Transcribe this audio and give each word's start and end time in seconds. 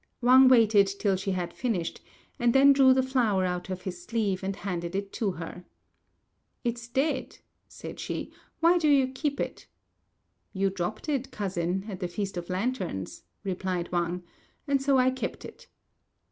Wang 0.19 0.47
waited 0.47 0.87
till 0.87 1.15
she 1.15 1.29
had 1.33 1.53
finished, 1.53 2.01
and 2.39 2.55
then 2.55 2.73
drew 2.73 2.91
the 2.91 3.03
flower 3.03 3.45
out 3.45 3.69
of 3.69 3.83
his 3.83 4.01
sleeve 4.03 4.43
and 4.43 4.55
handed 4.55 4.95
it 4.95 5.13
to 5.13 5.33
her. 5.33 5.63
"It's 6.63 6.87
dead," 6.87 7.37
said 7.67 7.99
she; 7.99 8.31
"why 8.61 8.79
do 8.79 8.87
you 8.89 9.07
keep 9.09 9.39
it?" 9.39 9.67
"You 10.53 10.71
dropped 10.71 11.07
it, 11.07 11.29
cousin, 11.29 11.85
at 11.87 11.99
the 11.99 12.07
Feast 12.07 12.35
of 12.35 12.49
Lanterns," 12.49 13.21
replied 13.43 13.91
Wang, 13.91 14.23
"and 14.67 14.81
so 14.81 14.97
I 14.97 15.11
kept 15.11 15.45
it." 15.45 15.67